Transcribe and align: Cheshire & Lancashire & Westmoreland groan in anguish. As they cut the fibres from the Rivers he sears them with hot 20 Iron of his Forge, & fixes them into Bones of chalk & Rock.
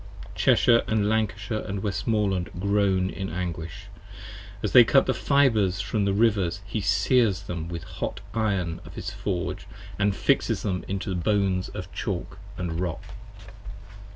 Cheshire 0.33 0.81
& 0.85 0.87
Lancashire 0.89 1.61
& 1.71 1.71
Westmoreland 1.79 2.49
groan 2.59 3.11
in 3.11 3.29
anguish. 3.29 3.85
As 4.63 4.71
they 4.71 4.83
cut 4.83 5.05
the 5.05 5.13
fibres 5.13 5.79
from 5.79 6.05
the 6.05 6.11
Rivers 6.13 6.61
he 6.65 6.81
sears 6.81 7.43
them 7.43 7.67
with 7.69 7.83
hot 7.83 8.19
20 8.33 8.47
Iron 8.47 8.81
of 8.83 8.95
his 8.95 9.11
Forge, 9.11 9.67
& 9.93 10.13
fixes 10.13 10.63
them 10.63 10.83
into 10.87 11.13
Bones 11.13 11.69
of 11.69 11.93
chalk 11.93 12.39
& 12.49 12.57
Rock. 12.57 13.03